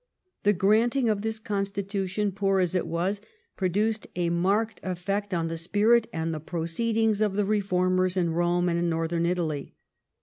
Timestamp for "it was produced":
2.73-4.07